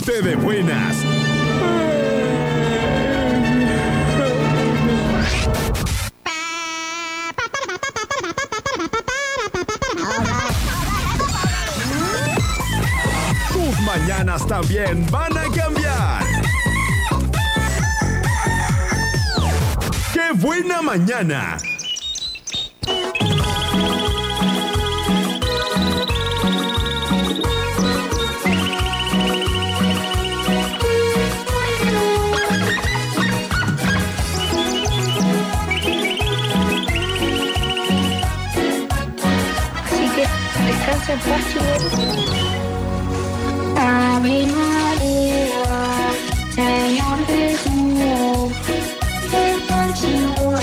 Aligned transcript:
Ponte 0.00 0.22
de 0.22 0.34
buenas. 0.36 0.96
Tus 13.52 13.80
mañanas 13.80 14.46
también 14.46 15.06
van 15.10 15.36
a 15.36 15.42
cambiar. 15.54 16.24
¡Qué 20.14 20.32
buena 20.34 20.80
mañana! 20.80 21.58
Ave 43.76 44.46
María, 44.46 45.48
Señor 46.54 47.26
Jesús, 47.26 48.52
ven 49.32 49.60
consuelo. 49.66 50.60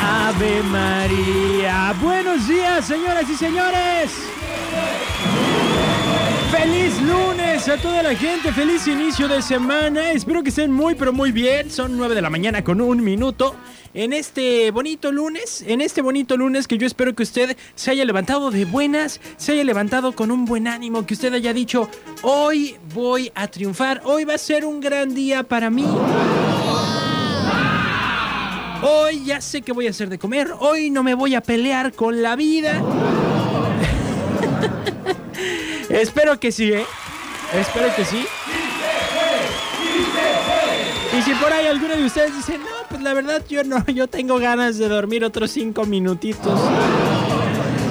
Ave 0.00 0.62
María. 0.62 1.92
Buenos 2.00 2.46
días, 2.46 2.86
señoras 2.86 3.28
y 3.28 3.34
señores. 3.34 4.12
Feliz 6.52 7.02
lunes 7.02 7.68
a 7.68 7.76
toda 7.78 8.04
la 8.04 8.14
gente, 8.14 8.52
feliz 8.52 8.86
inicio 8.86 9.26
de 9.26 9.42
semana. 9.42 10.12
Espero 10.12 10.44
que 10.44 10.50
estén 10.50 10.70
muy, 10.70 10.94
pero 10.94 11.12
muy 11.12 11.32
bien. 11.32 11.68
Son 11.68 11.96
9 11.96 12.14
de 12.14 12.22
la 12.22 12.30
mañana 12.30 12.62
con 12.62 12.80
un 12.80 13.02
minuto. 13.02 13.56
En 13.94 14.12
este 14.12 14.70
bonito 14.70 15.12
lunes, 15.12 15.64
en 15.66 15.80
este 15.80 16.02
bonito 16.02 16.36
lunes 16.36 16.68
que 16.68 16.76
yo 16.76 16.86
espero 16.86 17.14
que 17.14 17.22
usted 17.22 17.56
se 17.74 17.90
haya 17.90 18.04
levantado 18.04 18.50
de 18.50 18.66
buenas, 18.66 19.18
se 19.38 19.52
haya 19.52 19.64
levantado 19.64 20.12
con 20.12 20.30
un 20.30 20.44
buen 20.44 20.68
ánimo, 20.68 21.06
que 21.06 21.14
usted 21.14 21.32
haya 21.32 21.54
dicho, 21.54 21.88
hoy 22.22 22.76
voy 22.92 23.32
a 23.34 23.48
triunfar, 23.48 24.02
hoy 24.04 24.24
va 24.24 24.34
a 24.34 24.38
ser 24.38 24.66
un 24.66 24.80
gran 24.80 25.14
día 25.14 25.42
para 25.42 25.70
mí. 25.70 25.86
Hoy 28.82 29.24
ya 29.24 29.40
sé 29.40 29.62
que 29.62 29.72
voy 29.72 29.86
a 29.86 29.90
hacer 29.90 30.08
de 30.08 30.18
comer. 30.18 30.52
Hoy 30.60 30.90
no 30.90 31.02
me 31.02 31.14
voy 31.14 31.34
a 31.34 31.40
pelear 31.40 31.92
con 31.92 32.22
la 32.22 32.36
vida. 32.36 32.80
Espero 35.88 36.38
que 36.38 36.52
sí, 36.52 36.72
¿eh? 36.72 36.84
Espero 37.54 37.88
que 37.96 38.04
sí. 38.04 38.24
Y 41.18 41.22
si 41.22 41.34
por 41.34 41.52
ahí 41.52 41.66
alguno 41.66 41.96
de 41.96 42.04
ustedes 42.04 42.32
dice, 42.32 42.58
no, 42.58 42.66
pues 42.88 43.02
la 43.02 43.12
verdad 43.12 43.42
yo 43.48 43.64
no, 43.64 43.84
yo 43.86 44.06
tengo 44.06 44.38
ganas 44.38 44.78
de 44.78 44.88
dormir 44.88 45.24
otros 45.24 45.50
cinco 45.50 45.84
minutitos. 45.84 46.60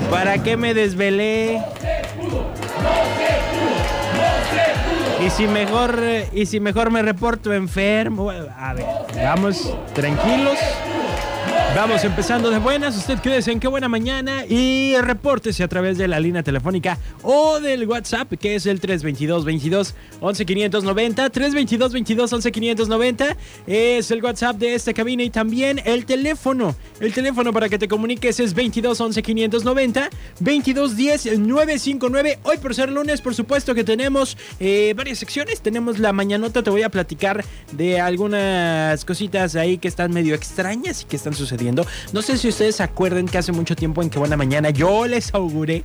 ¿Para 0.09 0.41
qué 0.41 0.55
me 0.55 0.73
desvelé? 0.73 1.61
Y 5.25 5.29
si 5.29 5.45
mejor, 5.47 6.01
y 6.31 6.45
si 6.45 6.61
mejor 6.61 6.89
me 6.89 7.01
reporto 7.01 7.51
enfermo. 7.51 8.29
A 8.29 8.73
ver, 8.73 8.85
vamos 9.15 9.73
tranquilos. 9.93 10.57
Vamos 11.77 12.03
empezando 12.03 12.49
de 12.49 12.57
buenas. 12.57 12.97
Usted 12.97 13.19
quédese 13.19 13.51
en 13.51 13.59
qué 13.59 13.67
buena 13.67 13.87
mañana 13.87 14.47
y 14.47 14.95
repórtese 14.97 15.63
a 15.63 15.67
través 15.67 15.99
de 15.99 16.07
la 16.07 16.19
línea 16.19 16.41
telefónica 16.41 16.97
o 17.21 17.59
del 17.59 17.87
WhatsApp 17.87 18.33
que 18.39 18.55
es 18.55 18.65
el 18.65 18.79
322 18.79 19.45
22 19.45 19.93
11 20.19 20.45
590. 20.47 21.29
322 21.29 21.93
22 21.93 22.33
11 22.33 22.51
590 22.51 23.37
es 23.67 24.09
el 24.09 24.23
WhatsApp 24.23 24.57
de 24.57 24.73
esta 24.73 24.91
cabina 24.91 25.21
y 25.21 25.29
también 25.29 25.79
el 25.85 26.07
teléfono. 26.07 26.75
El 26.99 27.13
teléfono 27.13 27.53
para 27.53 27.69
que 27.69 27.77
te 27.77 27.87
comuniques 27.87 28.39
es 28.39 28.55
22 28.55 28.99
11 28.99 29.21
590 29.21 30.09
22 30.39 30.95
10 30.95 31.37
959. 31.37 32.39
Hoy 32.41 32.57
por 32.57 32.73
ser 32.73 32.91
lunes, 32.91 33.21
por 33.21 33.35
supuesto 33.35 33.75
que 33.75 33.83
tenemos 33.83 34.35
eh, 34.59 34.95
varias 34.97 35.19
secciones. 35.19 35.61
Tenemos 35.61 35.99
la 35.99 36.11
mañanota. 36.11 36.63
Te 36.63 36.71
voy 36.71 36.81
a 36.81 36.89
platicar 36.89 37.45
de 37.71 38.01
algunas 38.01 39.05
cositas 39.05 39.55
ahí 39.55 39.77
que 39.77 39.87
están 39.87 40.11
medio 40.11 40.33
extrañas 40.33 41.03
y 41.03 41.05
que 41.05 41.17
están 41.17 41.35
sucediendo. 41.35 41.66
No 41.75 42.21
sé 42.21 42.37
si 42.37 42.47
ustedes 42.49 42.77
se 42.77 42.83
acuerdan 42.83 43.27
que 43.27 43.37
hace 43.37 43.51
mucho 43.51 43.75
tiempo 43.75 44.01
en 44.01 44.09
que 44.09 44.19
buena 44.19 44.37
mañana 44.37 44.69
yo 44.69 45.07
les 45.07 45.33
auguré 45.33 45.83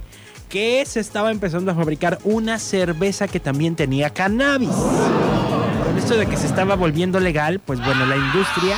que 0.49 0.85
se 0.87 1.01
estaba 1.01 1.31
empezando 1.31 1.73
a 1.73 1.75
fabricar 1.75 2.19
una 2.25 2.59
cerveza 2.59 3.27
que 3.27 3.41
también 3.41 3.75
tenía 3.75 4.11
cannabis. 4.11 4.69
Con 4.69 5.97
esto 5.97 6.17
de 6.17 6.27
que 6.27 6.37
se 6.37 6.47
estaba 6.47 6.77
volviendo 6.77 7.21
legal, 7.21 7.59
pues 7.59 7.83
bueno, 7.83 8.05
la 8.05 8.17
industria, 8.17 8.77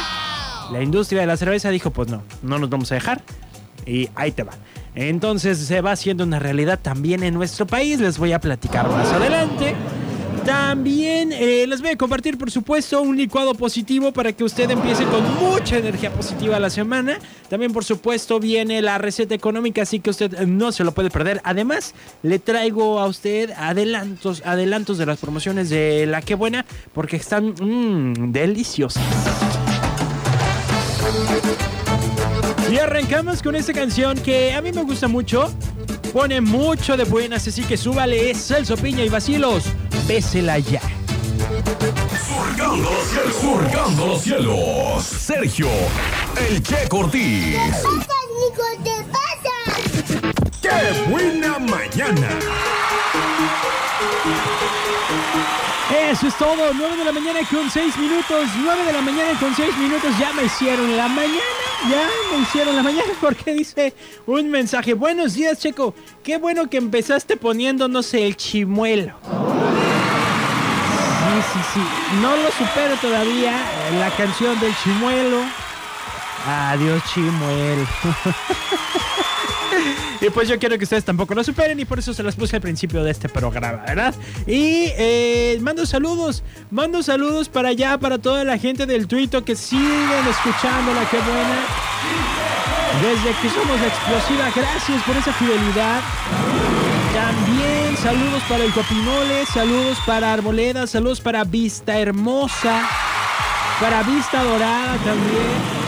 la 0.71 0.83
industria 0.83 1.23
de 1.23 1.27
la 1.27 1.37
cerveza 1.37 1.71
dijo, 1.71 1.91
pues 1.91 2.09
no, 2.09 2.23
no 2.43 2.59
nos 2.59 2.71
vamos 2.71 2.93
a 2.93 2.95
dejar. 2.95 3.23
Y 3.87 4.09
ahí 4.15 4.31
te 4.31 4.45
va. 4.45 4.53
Entonces 4.95 5.59
se 5.59 5.81
va 5.81 5.93
haciendo 5.93 6.23
una 6.23 6.39
realidad 6.39 6.79
también 6.81 7.23
en 7.25 7.35
nuestro 7.35 7.67
país. 7.67 7.99
Les 7.99 8.19
voy 8.19 8.33
a 8.33 8.39
platicar 8.39 8.89
más 8.89 9.13
adelante. 9.13 9.75
También 10.45 11.33
eh, 11.33 11.67
les 11.67 11.81
voy 11.81 11.91
a 11.91 11.97
compartir, 11.97 12.37
por 12.37 12.51
supuesto, 12.51 13.01
un 13.01 13.17
licuado 13.17 13.55
positivo 13.55 14.13
para 14.13 14.33
que 14.33 14.45
usted 14.45 14.71
empiece 14.71 15.05
con 15.05 15.23
mucha 15.37 15.79
energía 15.79 16.13
positiva 16.13 16.61
la 16.61 16.69
semana. 16.69 17.19
También, 17.49 17.73
por 17.73 17.85
supuesto, 17.85 18.39
viene 18.41 18.83
la 18.83 18.99
receta 18.99 19.35
económica, 19.35 19.83
así 19.83 20.01
que 20.01 20.11
usted 20.11 20.47
no 20.47 20.71
se 20.73 20.85
lo 20.85 20.93
puede 20.93 21.11
perder. 21.11 21.41
Además, 21.45 21.95
le 22.23 22.39
traigo 22.39 23.01
a 23.01 23.07
usted 23.07 23.53
adelantos, 23.57 24.43
adelantos 24.45 24.99
de 24.99 25.07
las 25.07 25.19
promociones 25.19 25.71
de 25.71 26.05
La 26.07 26.21
Que 26.21 26.35
Buena, 26.35 26.67
porque 26.93 27.17
están 27.17 27.55
mmm, 27.59 28.33
deliciosas. 28.33 29.03
Y 32.71 32.79
arrancamos 32.79 33.43
con 33.43 33.55
esta 33.55 33.73
canción 33.73 34.19
que 34.19 34.53
a 34.53 34.61
mí 34.61 34.73
me 34.73 34.83
gusta 34.83 35.09
mucho. 35.09 35.51
Pone 36.13 36.41
mucho 36.41 36.97
de 36.97 37.05
buenas, 37.05 37.49
así 37.49 37.63
que 37.63 37.77
súbale. 37.77 38.31
Es 38.31 38.47
Celso 38.47 38.77
Piña 38.77 39.05
y 39.05 39.09
Vacilos. 39.09 39.65
Bésela 40.07 40.59
ya. 40.59 40.81
Surgando 42.27 42.91
los 42.91 43.09
cielos. 43.09 43.37
Surgando 43.41 44.07
los 44.07 44.23
cielos. 44.23 45.05
Sergio, 45.05 45.69
el 46.49 46.63
Che 46.63 46.89
Cortés. 46.89 47.57
Nico, 48.35 48.65
te 48.83 49.05
pasa? 49.11 49.55
¡Qué 50.61 51.11
buena 51.11 51.59
mañana! 51.59 52.29
Eso 56.11 56.27
es 56.27 56.37
todo. 56.37 56.73
9 56.75 56.97
de 56.97 57.05
la 57.05 57.13
mañana 57.13 57.41
con 57.51 57.71
6 57.71 57.97
minutos. 57.97 58.49
9 58.63 58.85
de 58.85 58.93
la 58.93 59.01
mañana 59.01 59.39
con 59.41 59.55
6 59.55 59.77
minutos. 59.79 60.11
Ya 60.19 60.33
me 60.33 60.45
hicieron 60.45 60.97
la 60.97 61.09
mañana. 61.09 61.41
Ya 61.91 62.09
me 62.31 62.43
hicieron 62.43 62.77
la 62.77 62.83
mañana 62.83 63.13
porque 63.21 63.55
dice 63.55 63.95
un 64.27 64.51
mensaje. 64.51 64.95
Buenos 64.95 65.35
días, 65.35 65.59
Checo. 65.59 65.95
Qué 66.23 66.37
bueno 66.37 66.69
que 66.69 66.77
empezaste 66.77 67.37
poniendo, 67.37 67.89
no 67.89 68.03
sé, 68.03 68.27
el 68.27 68.37
chimuelo. 68.37 69.15
Sí, 71.53 71.59
sí. 71.75 71.81
No 72.21 72.37
lo 72.37 72.51
supero 72.53 72.97
todavía. 73.01 73.57
eh, 73.91 73.99
La 73.99 74.11
canción 74.11 74.59
del 74.61 74.75
chimuelo. 74.83 75.41
Adiós, 76.47 77.03
chimuelo. 77.13 77.87
Y 80.21 80.31
pues 80.31 80.49
yo 80.49 80.59
quiero 80.59 80.79
que 80.79 80.85
ustedes 80.85 81.05
tampoco 81.05 81.35
lo 81.35 81.45
superen 81.45 81.79
y 81.81 81.85
por 81.85 81.99
eso 81.99 82.15
se 82.15 82.23
las 82.23 82.35
puse 82.35 82.57
al 82.57 82.63
principio 82.63 83.03
de 83.05 83.11
este 83.11 83.29
programa, 83.29 83.83
¿verdad? 83.87 84.15
Y 84.47 84.87
eh, 84.97 85.59
mando 85.61 85.85
saludos, 85.85 86.43
mando 86.71 87.03
saludos 87.03 87.51
para 87.51 87.69
allá, 87.71 87.99
para 87.99 88.17
toda 88.17 88.43
la 88.45 88.57
gente 88.57 88.87
del 88.87 89.07
Twitter 89.07 89.43
que 89.43 89.55
siguen 89.55 90.27
escuchándola, 90.31 91.07
qué 91.11 91.19
buena. 91.19 91.59
Desde 93.03 93.37
que 93.43 93.51
somos 93.51 93.79
la 93.79 93.87
explosiva, 93.87 94.45
gracias 94.57 95.03
por 95.03 95.15
esa 95.17 95.33
fidelidad. 95.35 96.01
También 97.13 97.84
saludos 97.97 98.43
para 98.49 98.65
el 98.65 98.73
Copinole, 98.73 99.47
saludos 99.47 99.99
para 100.07 100.33
Arboleda, 100.33 100.87
saludos 100.87 101.21
para 101.21 101.45
Vista 101.45 101.99
Hermosa, 101.99 102.89
para 103.81 104.03
Vista 104.03 104.43
Dorada 104.43 104.97
también. 104.99 105.85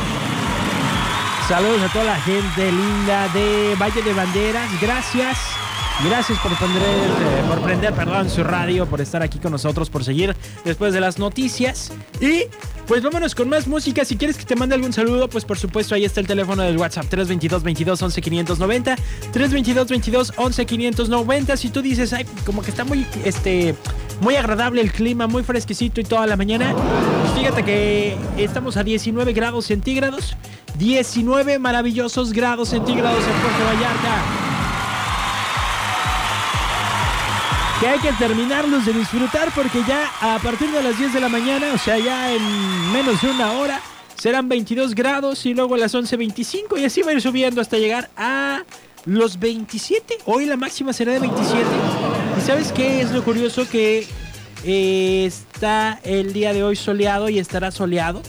Saludos 1.48 1.82
a 1.82 1.92
toda 1.92 2.04
la 2.04 2.20
gente 2.20 2.72
linda 2.72 3.28
de 3.28 3.76
Valle 3.80 4.02
de 4.02 4.12
Banderas. 4.12 4.80
Gracias. 4.80 5.38
Gracias 6.04 6.38
por 6.40 6.54
prender, 6.58 6.82
eh, 6.82 7.44
por 7.48 7.60
prender 7.60 7.94
perdón, 7.94 8.28
su 8.28 8.44
radio, 8.44 8.84
por 8.86 9.00
estar 9.00 9.22
aquí 9.22 9.38
con 9.38 9.52
nosotros, 9.52 9.88
por 9.88 10.04
seguir 10.04 10.36
después 10.64 10.92
de 10.92 11.00
las 11.00 11.18
noticias. 11.18 11.92
Y 12.20 12.44
pues 12.86 13.02
vámonos 13.02 13.34
con 13.34 13.48
más 13.48 13.66
música. 13.66 14.04
Si 14.04 14.16
quieres 14.16 14.36
que 14.36 14.44
te 14.44 14.56
mande 14.56 14.74
algún 14.74 14.92
saludo, 14.92 15.28
pues 15.28 15.44
por 15.44 15.58
supuesto 15.58 15.94
ahí 15.94 16.04
está 16.04 16.20
el 16.20 16.26
teléfono 16.26 16.62
del 16.62 16.76
WhatsApp 16.78 17.06
322 17.08 17.62
22 17.62 18.02
11 18.02 18.22
590. 18.22 18.96
322 19.32 19.88
22 19.88 20.32
11 20.36 20.66
590. 20.66 21.56
Si 21.56 21.70
tú 21.70 21.82
dices, 21.82 22.12
ay, 22.12 22.26
como 22.44 22.62
que 22.62 22.70
está 22.70 22.84
muy 22.84 23.06
este 23.24 23.74
muy 24.20 24.36
agradable 24.36 24.80
el 24.80 24.92
clima, 24.92 25.26
muy 25.26 25.42
fresquecito 25.42 26.00
y 26.00 26.04
toda 26.04 26.26
la 26.26 26.36
mañana. 26.36 26.72
Pues 26.72 27.32
fíjate 27.38 27.64
que 27.64 28.16
estamos 28.36 28.76
a 28.76 28.84
19 28.84 29.32
grados 29.32 29.66
centígrados. 29.66 30.36
19 30.78 31.58
maravillosos 31.58 32.32
grados 32.32 32.68
centígrados 32.68 33.24
en 33.24 33.32
Puerto 33.40 33.64
Vallarta. 33.64 34.35
Que 37.80 37.86
hay 37.86 37.98
que 37.98 38.12
terminarlos 38.12 38.86
de 38.86 38.92
disfrutar 38.92 39.52
porque 39.54 39.82
ya 39.86 40.10
a 40.20 40.38
partir 40.38 40.70
de 40.70 40.82
las 40.82 40.98
10 40.98 41.12
de 41.12 41.20
la 41.20 41.28
mañana, 41.28 41.72
o 41.74 41.78
sea, 41.78 41.98
ya 41.98 42.32
en 42.32 42.92
menos 42.92 43.20
de 43.20 43.30
una 43.30 43.52
hora, 43.52 43.80
serán 44.14 44.48
22 44.48 44.94
grados 44.94 45.44
y 45.44 45.52
luego 45.52 45.74
a 45.74 45.78
las 45.78 45.94
11.25 45.94 46.80
y 46.80 46.84
así 46.84 47.02
va 47.02 47.10
a 47.10 47.14
ir 47.14 47.20
subiendo 47.20 47.60
hasta 47.60 47.76
llegar 47.76 48.08
a 48.16 48.64
los 49.04 49.38
27. 49.38 50.18
Hoy 50.24 50.46
la 50.46 50.56
máxima 50.56 50.92
será 50.92 51.12
de 51.12 51.20
27. 51.20 51.64
¿Y 52.38 52.40
sabes 52.46 52.72
qué 52.72 53.02
es 53.02 53.10
lo 53.10 53.22
curioso? 53.22 53.68
Que 53.68 54.06
eh, 54.64 55.26
está 55.26 56.00
el 56.02 56.32
día 56.32 56.54
de 56.54 56.64
hoy 56.64 56.76
soleado 56.76 57.28
y 57.28 57.38
estará 57.38 57.70
soleado. 57.70 58.22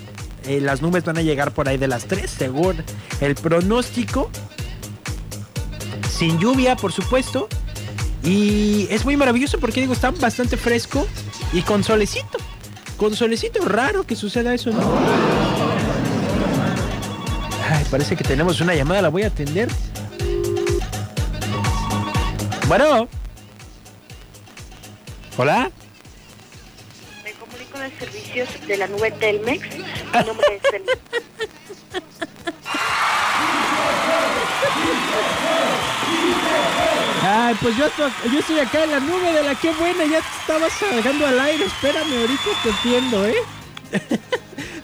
Eh, 0.45 0.59
las 0.61 0.81
nubes 0.81 1.05
van 1.05 1.17
a 1.17 1.21
llegar 1.21 1.51
por 1.51 1.69
ahí 1.69 1.77
de 1.77 1.87
las 1.87 2.05
3, 2.05 2.29
según 2.29 2.83
el 3.21 3.35
pronóstico. 3.35 4.29
Sin 6.09 6.37
lluvia, 6.39 6.75
por 6.75 6.91
supuesto. 6.91 7.47
Y 8.27 8.87
es 8.89 9.05
muy 9.05 9.15
maravilloso 9.15 9.57
porque 9.57 9.79
digo, 9.79 9.93
está 9.93 10.11
bastante 10.11 10.57
fresco 10.57 11.07
y 11.53 11.61
con 11.61 11.85
solecito. 11.85 12.37
Con 12.97 13.15
solecito, 13.15 13.63
raro 13.63 14.03
que 14.03 14.17
suceda 14.17 14.53
eso, 14.53 14.71
¿no? 14.71 14.81
Ay, 17.69 17.85
parece 17.89 18.17
que 18.17 18.25
tenemos 18.25 18.59
una 18.59 18.75
llamada, 18.75 19.01
la 19.03 19.09
voy 19.09 19.23
a 19.23 19.27
atender. 19.27 19.69
Bueno. 22.67 23.07
Hola. 25.37 25.71
Me 27.23 27.31
comunico 27.31 27.79
de 27.79 27.91
servicios 27.97 28.49
de 28.67 28.75
la 28.75 28.87
nube 28.87 29.11
Telmex. 29.11 29.69
Mi 29.73 30.25
nombre 30.25 30.47
es 30.51 30.61
Telmex. 30.63 30.99
Ay, 37.47 37.55
pues 37.61 37.77
yo, 37.77 37.85
estoy- 37.85 38.11
yo 38.31 38.39
estoy 38.39 38.59
acá 38.59 38.83
en 38.83 38.91
la 38.91 38.99
nube 38.99 39.31
de 39.31 39.41
la 39.43 39.55
que 39.55 39.71
buena, 39.71 40.03
ya 40.05 40.19
te 40.19 40.37
estabas 40.41 40.71
dejando 40.95 41.25
al 41.27 41.39
aire. 41.39 41.63
Espérame, 41.65 42.19
ahorita 42.19 42.43
te 42.63 42.69
entiendo, 42.69 43.25
¿eh? 43.25 43.35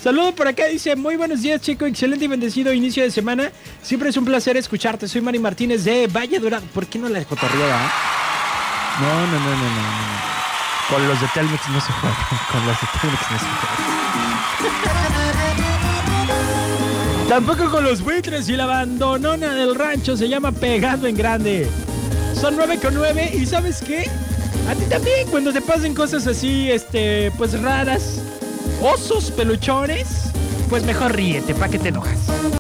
Saludo 0.02 0.34
por 0.34 0.48
acá, 0.48 0.66
dice, 0.68 0.96
muy 0.96 1.18
buenos 1.18 1.42
días, 1.42 1.60
chico, 1.62 1.86
excelente 1.86 2.24
y 2.24 2.28
bendecido 2.30 2.72
inicio 2.72 3.04
de 3.04 3.12
semana. 3.12 3.52
Siempre 3.82 4.10
es 4.10 4.18
un 4.18 4.24
placer 4.26 4.56
escucharte. 4.56 5.10
Soy 5.10 5.20
Mari 5.22 5.40
Martínez 5.40 5.84
de 5.84 6.08
Valle 6.08 6.40
Dorado. 6.40 6.66
¿Por 6.74 6.88
qué 6.88 7.00
no 7.00 7.10
la 7.10 7.24
cotorreaba? 7.26 7.76
ah? 7.86 7.92
No, 9.02 9.28
no, 9.28 9.40
no, 9.40 9.40
no, 9.40 9.56
no, 9.56 9.82
no. 9.82 10.24
Con 10.90 11.06
los 11.08 11.20
de 11.20 11.28
Telmex 11.34 11.68
no 11.70 11.82
se 11.82 11.92
juega. 11.92 12.16
Con 12.52 12.66
los 12.66 12.80
de 12.80 12.88
Telmex 13.02 13.32
no 13.32 13.40
se 13.40 13.46
juega. 13.46 14.74
Tampoco 17.30 17.72
con 17.72 17.84
los 17.84 18.02
buitres 18.02 18.48
y 18.50 18.52
la 18.54 18.66
abandonona 18.66 19.54
del 19.54 19.74
rancho 19.76 20.16
se 20.16 20.30
llama 20.30 20.52
Pegando 20.52 21.08
en 21.08 21.16
Grande. 21.18 21.68
Son 22.44 22.58
9 22.58 22.78
con 22.82 22.94
9 22.94 23.32
y 23.36 23.46
¿sabes 23.46 23.80
qué? 23.80 24.00
A 24.70 24.76
ti 24.76 24.84
también 24.90 25.30
cuando 25.30 25.54
te 25.54 25.62
pasen 25.62 25.96
cosas 25.96 26.28
así, 26.28 26.70
este, 26.70 27.32
pues 27.38 27.58
raras, 27.62 28.22
osos, 28.82 29.32
peluchones, 29.32 30.26
pues 30.68 30.84
mejor 30.84 31.16
ríete, 31.16 31.54
¿para 31.54 31.72
que 31.72 31.80
te 31.80 31.88
enojas? 31.88 32.20